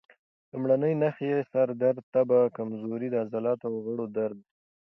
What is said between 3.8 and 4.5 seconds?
غاړې درد دي.